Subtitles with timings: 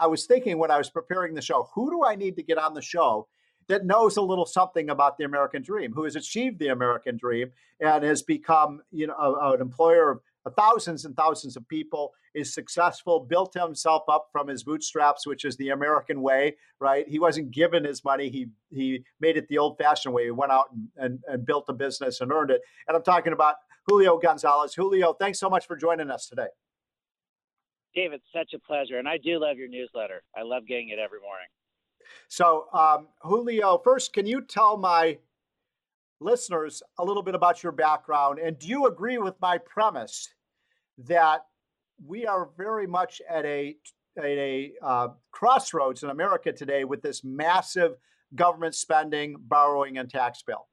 [0.00, 2.58] I was thinking when I was preparing the show, who do I need to get
[2.58, 3.28] on the show
[3.68, 7.50] that knows a little something about the American dream, who has achieved the American dream
[7.80, 10.10] and has become, you know, a, an employer
[10.46, 15.44] of thousands and thousands of people, is successful, built himself up from his bootstraps, which
[15.44, 17.06] is the American way, right?
[17.08, 18.30] He wasn't given his money.
[18.30, 20.24] He he made it the old-fashioned way.
[20.24, 22.60] He went out and, and, and built a business and earned it.
[22.86, 24.74] And I'm talking about Julio Gonzalez.
[24.74, 26.48] Julio, thanks so much for joining us today.
[27.94, 28.98] David, such a pleasure.
[28.98, 30.22] And I do love your newsletter.
[30.36, 31.48] I love getting it every morning.
[32.28, 35.18] So, um, Julio, first, can you tell my
[36.20, 38.38] listeners a little bit about your background?
[38.38, 40.28] And do you agree with my premise
[40.98, 41.46] that
[42.04, 43.76] we are very much at a
[44.16, 47.92] at a uh, crossroads in America today with this massive
[48.34, 50.66] government spending, borrowing, and tax bill?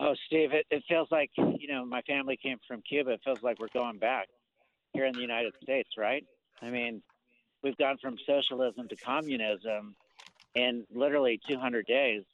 [0.00, 3.12] Oh, Steve, it, it feels like you know my family came from Cuba.
[3.12, 4.28] It feels like we're going back
[4.98, 6.24] here in the United States, right?
[6.60, 7.02] I mean,
[7.62, 9.94] we've gone from socialism to communism
[10.56, 12.24] in literally 200 days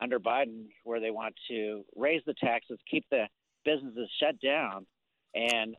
[0.00, 3.26] under Biden, where they want to raise the taxes, keep the
[3.66, 4.86] businesses shut down,
[5.34, 5.76] and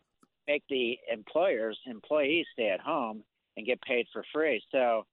[0.48, 3.24] make the employers employees stay at home
[3.58, 4.62] and get paid for free.
[4.72, 5.08] So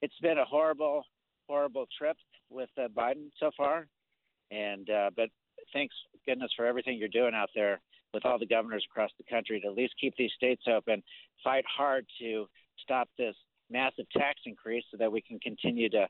[0.00, 1.02] it's been a horrible,
[1.48, 2.16] horrible trip
[2.50, 3.88] with uh, Biden so far.
[4.52, 5.28] And uh, but
[5.72, 7.80] thanks goodness for everything you're doing out there
[8.12, 11.02] with all the governors across the country to at least keep these states open,
[11.42, 12.46] fight hard to
[12.82, 13.34] stop this
[13.70, 16.06] massive tax increase so that we can continue to,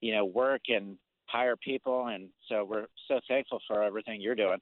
[0.00, 2.06] you know, work and hire people.
[2.08, 4.58] And so we're so thankful for everything you're doing.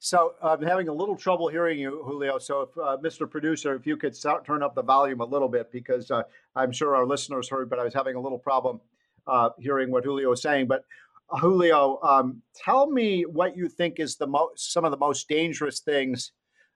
[0.00, 2.38] So I'm having a little trouble hearing you, Julio.
[2.38, 3.30] So, if, uh, Mr.
[3.30, 6.24] Producer, if you could start, turn up the volume a little bit, because uh,
[6.54, 8.80] I'm sure our listeners heard, but I was having a little problem
[9.26, 10.66] uh, hearing what Julio was saying.
[10.66, 14.98] But uh, Julio, um, tell me what you think is the most, some of the
[14.98, 16.32] most dangerous things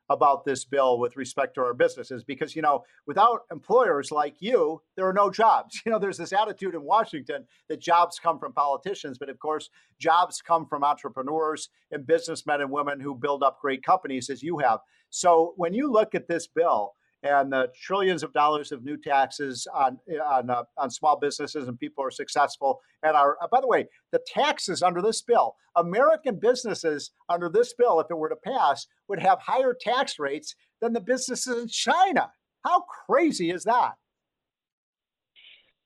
[0.09, 4.81] about this bill with respect to our businesses because you know without employers like you
[4.95, 5.83] there are no jobs.
[5.87, 9.69] You know there's this attitude in washington that jobs come from politicians but of course
[9.99, 14.59] jobs come from entrepreneurs and businessmen and women who build up great companies as you
[14.59, 14.81] have.
[15.11, 16.95] So when you look at this bill
[17.29, 21.79] and the trillions of dollars of new taxes on on uh, on small businesses and
[21.79, 26.39] people are successful and are uh, by the way the taxes under this bill american
[26.39, 30.93] businesses under this bill if it were to pass would have higher tax rates than
[30.93, 32.31] the businesses in china
[32.65, 33.95] how crazy is that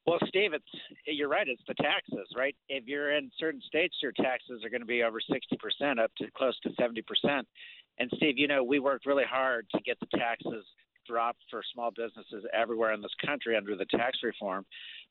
[0.06, 0.64] well, Steve, it's
[1.06, 1.46] you're right.
[1.46, 2.56] It's the taxes, right?
[2.68, 6.26] If you're in certain states, your taxes are going to be over 60%, up to
[6.36, 7.42] close to 70%.
[7.98, 10.64] And Steve, you know, we worked really hard to get the taxes
[11.10, 14.64] dropped for small businesses everywhere in this country under the tax reform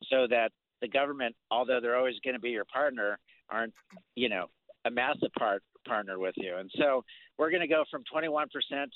[0.10, 0.52] so that
[0.82, 3.74] the government, although they're always going to be your partner, aren't,
[4.16, 4.46] you know,
[4.86, 6.56] a massive part partner with you.
[6.56, 7.04] And so
[7.38, 8.46] we're going to go from 21%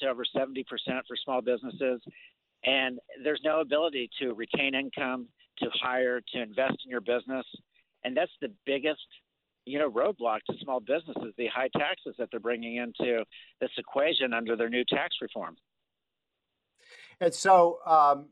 [0.02, 0.64] to over 70%
[1.08, 2.02] for small businesses.
[2.64, 5.28] And there's no ability to retain income,
[5.60, 7.46] to hire, to invest in your business.
[8.06, 9.06] And that's the biggest,
[9.66, 13.24] you know, roadblock to small businesses, the high taxes that they're bringing into
[13.60, 15.58] this equation under their new tax reform.
[17.24, 18.26] And so, um,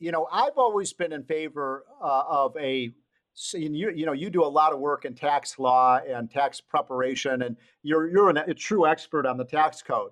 [0.00, 2.92] you know, I've always been in favor uh, of a
[3.54, 7.42] you you know you do a lot of work in tax law and tax preparation,
[7.42, 10.10] and you're you're an, a true expert on the tax code.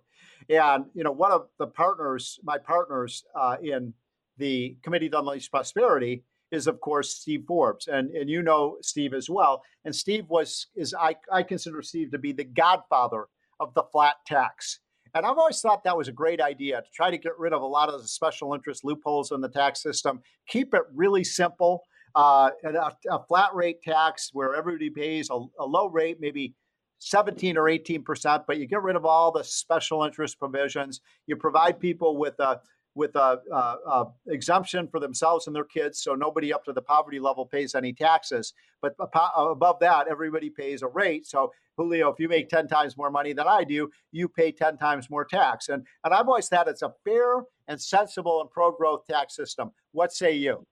[0.49, 3.93] And you know, one of the partners, my partners uh, in
[4.39, 9.13] the Committee to Unleash Prosperity, is of course Steve Forbes, and and you know Steve
[9.13, 9.61] as well.
[9.85, 13.27] And Steve was is I I consider Steve to be the godfather
[13.59, 14.79] of the flat tax.
[15.15, 17.63] And I've always thought that was a great idea to try to get rid of
[17.63, 21.83] a lot of the special interest loopholes in the tax system, keep it really simple,
[22.15, 26.55] uh, a, a, flat rate tax where everybody pays a, a low rate, maybe
[26.99, 31.01] 17 or 18 percent, but you get rid of all the special interest provisions.
[31.27, 32.61] You provide people with a
[32.95, 36.83] with a, a, a, exemption for themselves and their kids, so nobody up to the
[36.83, 38.53] poverty level pays any taxes.
[38.83, 41.27] But above that, everybody pays a rate.
[41.27, 44.77] So Julio, if you make ten times more money than I do, you pay ten
[44.77, 45.69] times more tax.
[45.69, 49.71] And and I've always thought it's a fair and sensible and pro growth tax system.
[49.93, 50.67] What say you?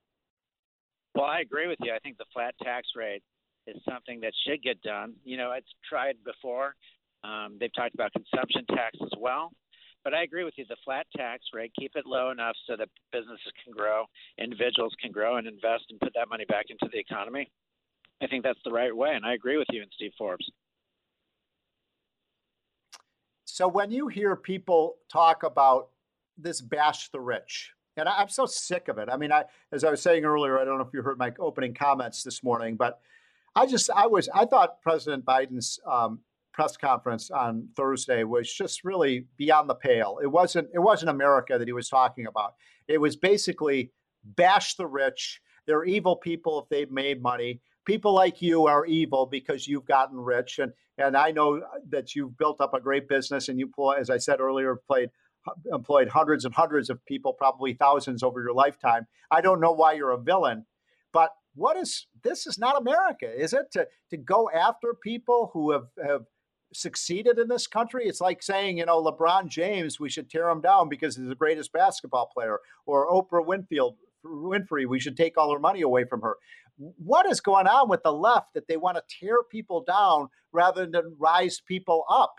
[1.14, 1.92] Well, I agree with you.
[1.92, 3.22] I think the flat tax rate
[3.66, 5.14] is something that should get done.
[5.24, 6.74] You know, it's tried before.
[7.24, 9.50] Um, they've talked about consumption tax as well.
[10.04, 10.64] But I agree with you.
[10.68, 14.04] The flat tax rate, keep it low enough so that businesses can grow,
[14.38, 17.50] individuals can grow and invest and put that money back into the economy.
[18.22, 20.50] I think that's the right way, and I agree with you and Steve Forbes.
[23.44, 25.88] So when you hear people talk about
[26.36, 29.08] this bash the rich, and I, am so sick of it.
[29.10, 31.32] I mean, I, as I was saying earlier, I don't know if you heard my
[31.38, 33.00] opening comments this morning, but
[33.56, 36.20] I just, I was, I thought President Biden's um,
[36.58, 40.19] press conference on Thursday was just really beyond the pale.
[40.20, 42.55] It wasn't, it wasn't America that he was talking about.
[42.88, 43.93] It was basically
[44.25, 45.40] bash the rich.
[45.69, 47.60] They're evil people if they've made money.
[47.84, 52.37] People like you are evil because you've gotten rich, and and I know that you've
[52.37, 55.11] built up a great business, and you, as I said earlier, played
[55.72, 59.06] employed hundreds and hundreds of people, probably thousands over your lifetime.
[59.31, 60.66] I don't know why you're a villain,
[61.12, 63.70] but what is this is not America, is it?
[63.72, 66.22] To to go after people who have, have
[66.72, 68.06] succeeded in this country.
[68.06, 71.34] It's like saying, you know, LeBron James, we should tear him down because he's the
[71.34, 76.20] greatest basketball player, or Oprah Winfield Winfrey, we should take all her money away from
[76.22, 76.36] her.
[76.76, 80.86] What is going on with the left that they want to tear people down rather
[80.86, 82.34] than rise people up?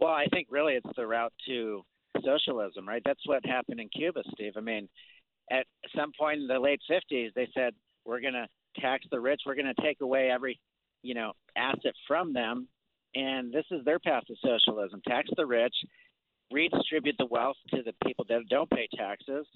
[0.00, 1.82] Well, I think really it's the route to
[2.24, 3.02] socialism, right?
[3.04, 4.52] That's what happened in Cuba, Steve.
[4.56, 4.88] I mean,
[5.50, 5.66] at
[5.96, 7.74] some point in the late 50s, they said,
[8.04, 8.46] we're going to
[8.80, 10.60] tax the rich, we're going to take away every,
[11.02, 12.68] you know, asset from them.
[13.14, 15.74] And this is their path to socialism tax the rich,
[16.52, 19.46] redistribute the wealth to the people that don't pay taxes,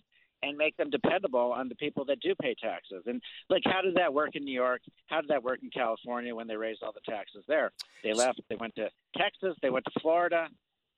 [0.43, 3.05] and make them dependable on the people that do pay taxes.
[3.07, 4.81] And like, how did that work in New York?
[5.07, 7.73] How did that work in California when they raised all the taxes there?
[8.03, 8.41] They left.
[8.49, 9.57] They went to Texas.
[9.63, 10.49] They went to Florida,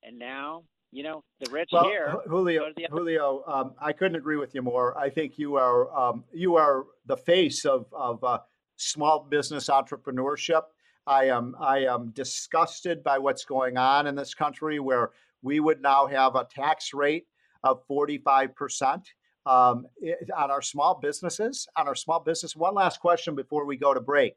[0.02, 0.62] and now
[0.92, 2.14] you know the rich well, here.
[2.26, 4.96] Julio, Julio, um, I couldn't agree with you more.
[4.96, 8.38] I think you are um, you are the face of of uh,
[8.76, 10.62] small business entrepreneurship.
[11.06, 15.10] I am I am disgusted by what's going on in this country, where
[15.42, 17.26] we would now have a tax rate
[17.62, 19.08] of forty five percent
[19.46, 19.86] um,
[20.36, 22.56] on our small businesses, on our small business.
[22.56, 24.34] One last question before we go to break.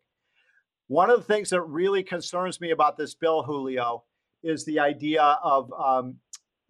[0.87, 4.03] One of the things that really concerns me about this bill, Julio,
[4.43, 6.15] is the idea of um,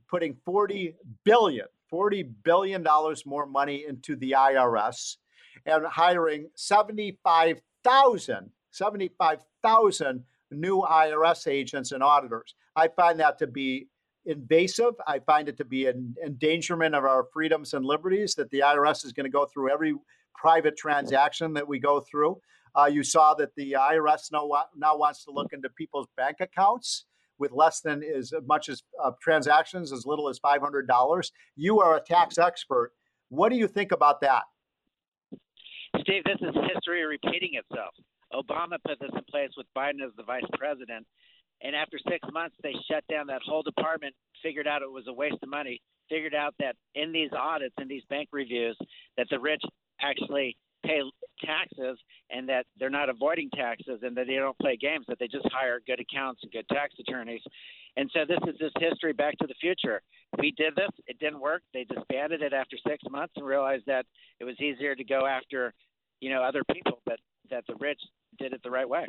[0.08, 5.18] putting 40 billion, 40 billion dollars more money into the IRS
[5.65, 12.56] and hiring 75,000, 75,000 new IRS agents and auditors.
[12.75, 13.88] I find that to be
[14.25, 14.94] invasive.
[15.07, 19.06] I find it to be an endangerment of our freedoms and liberties that the IRS
[19.06, 19.94] is going to go through every
[20.36, 22.39] private transaction that we go through.
[22.77, 27.06] Uh, you saw that the IRS now, now wants to look into people's bank accounts
[27.39, 31.31] with less than as much as uh, transactions as little as $500.
[31.56, 32.92] You are a tax expert.
[33.30, 34.44] What do you think about that?
[36.01, 37.94] Steve, this is history repeating itself.
[38.33, 41.05] Obama put this in place with Biden as the vice president.
[41.61, 44.13] And after six months, they shut down that whole department,
[44.44, 47.88] figured out it was a waste of money, figured out that in these audits, in
[47.88, 48.77] these bank reviews,
[49.17, 49.63] that the rich
[50.01, 50.55] actually
[50.85, 51.01] pay
[51.44, 51.97] taxes
[52.29, 55.47] and that they're not avoiding taxes and that they don't play games, that they just
[55.51, 57.41] hire good accountants and good tax attorneys.
[57.95, 60.01] And so this is just history back to the future.
[60.38, 61.63] We did this, it didn't work.
[61.73, 64.05] They disbanded it after six months and realized that
[64.39, 65.73] it was easier to go after,
[66.19, 67.19] you know, other people, but
[67.50, 68.02] that the rich
[68.38, 69.06] did it the right way.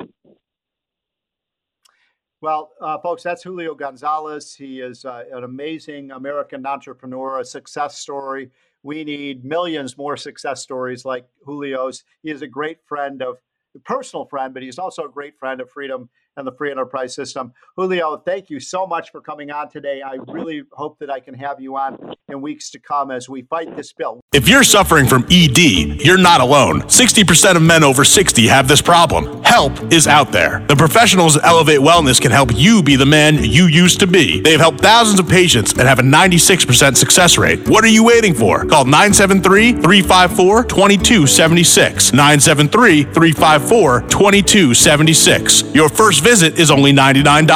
[2.41, 4.55] Well, uh, folks, that's Julio Gonzalez.
[4.55, 8.49] He is uh, an amazing American entrepreneur, a success story.
[8.81, 12.05] We need millions more success stories like Julio's.
[12.23, 13.39] He is a great friend of,
[13.83, 17.53] personal friend, but he's also a great friend of freedom and the free enterprise system.
[17.75, 20.01] Julio, thank you so much for coming on today.
[20.01, 23.43] I really hope that I can have you on in weeks to come as we
[23.43, 24.21] fight this bill.
[24.31, 25.57] If you're suffering from ED,
[26.05, 26.81] you're not alone.
[26.83, 29.41] 60% of men over 60 have this problem.
[29.41, 30.63] Help is out there.
[30.67, 34.39] The professionals at Elevate Wellness can help you be the man you used to be.
[34.39, 37.67] They've helped thousands of patients and have a 96% success rate.
[37.67, 38.65] What are you waiting for?
[38.65, 42.13] Call 973 354 2276.
[42.13, 45.73] 973 354 2276.
[45.73, 47.47] Your first visit is only $99.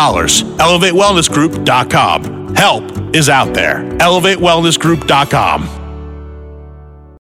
[0.57, 2.55] ElevateWellnessGroup.com.
[2.55, 3.83] Help is out there.
[3.99, 5.82] ElevateWellnessGroup.com.